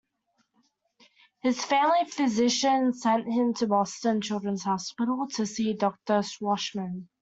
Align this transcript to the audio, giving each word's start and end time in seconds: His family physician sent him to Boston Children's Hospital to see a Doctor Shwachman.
His 1.43 1.63
family 1.63 2.05
physician 2.09 2.91
sent 2.93 3.27
him 3.27 3.53
to 3.53 3.67
Boston 3.67 4.19
Children's 4.19 4.63
Hospital 4.63 5.27
to 5.35 5.45
see 5.45 5.69
a 5.69 5.75
Doctor 5.77 6.23
Shwachman. 6.23 7.05